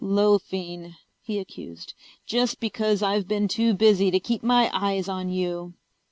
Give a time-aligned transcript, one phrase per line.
[0.03, 1.93] "Loafing!" he accused.
[2.25, 5.75] "Just because I've been too busy to keep my eyes on you!"